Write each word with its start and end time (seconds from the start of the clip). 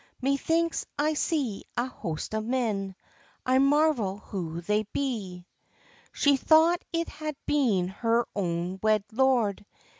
Methinks 0.19 0.83
I 0.97 1.13
see 1.13 1.63
a 1.77 1.85
host 1.85 2.33
of 2.33 2.43
men; 2.43 2.95
I 3.45 3.59
marvel 3.59 4.17
who 4.17 4.61
they 4.61 4.81
be." 4.91 5.45
She 6.11 6.37
thought 6.37 6.83
it 6.91 7.07
had 7.07 7.35
been 7.45 7.89
her 7.89 8.25
own 8.35 8.79
wed 8.81 9.03
lord. 9.11 9.63